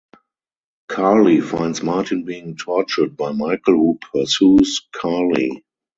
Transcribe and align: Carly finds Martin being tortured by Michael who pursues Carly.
Carly 0.87 1.41
finds 1.41 1.83
Martin 1.83 2.23
being 2.23 2.55
tortured 2.55 3.15
by 3.15 3.31
Michael 3.33 3.75
who 3.75 3.99
pursues 4.11 4.81
Carly. 4.91 5.63